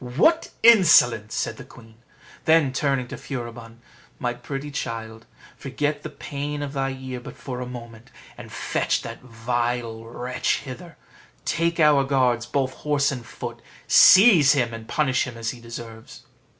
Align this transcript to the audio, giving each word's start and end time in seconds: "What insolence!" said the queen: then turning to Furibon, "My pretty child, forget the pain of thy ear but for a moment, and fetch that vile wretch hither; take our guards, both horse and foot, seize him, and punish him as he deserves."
"What 0.03 0.49
insolence!" 0.63 1.35
said 1.35 1.57
the 1.57 1.63
queen: 1.63 1.93
then 2.45 2.73
turning 2.73 3.07
to 3.09 3.17
Furibon, 3.17 3.81
"My 4.17 4.33
pretty 4.33 4.71
child, 4.71 5.27
forget 5.55 6.01
the 6.01 6.09
pain 6.09 6.63
of 6.63 6.73
thy 6.73 6.91
ear 6.93 7.19
but 7.19 7.37
for 7.37 7.61
a 7.61 7.67
moment, 7.67 8.09
and 8.35 8.51
fetch 8.51 9.03
that 9.03 9.21
vile 9.21 10.03
wretch 10.05 10.61
hither; 10.61 10.97
take 11.45 11.79
our 11.79 12.03
guards, 12.03 12.47
both 12.47 12.73
horse 12.73 13.11
and 13.11 13.23
foot, 13.23 13.61
seize 13.87 14.53
him, 14.53 14.73
and 14.73 14.87
punish 14.87 15.25
him 15.27 15.37
as 15.37 15.51
he 15.51 15.59
deserves." 15.61 16.23